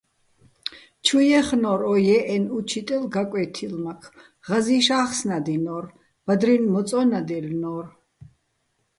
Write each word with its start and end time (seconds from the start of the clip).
ჩუ 1.05 1.19
ჲეხნო́რ 1.27 1.81
ო 1.91 1.93
ჲე́ჸენო̆ 2.05 2.51
უჩიტელ 2.57 3.03
გაკვე́თილმაქ, 3.13 4.01
ღაზი́შ 4.45 4.87
ა́ხსნადინო́რ, 4.99 5.85
ბადრინ 6.25 6.63
მოწო́ნადჲელნო́რ. 6.73 7.85